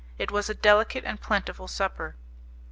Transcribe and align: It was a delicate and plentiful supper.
It 0.17 0.31
was 0.31 0.49
a 0.49 0.55
delicate 0.55 1.03
and 1.05 1.21
plentiful 1.21 1.67
supper. 1.67 2.15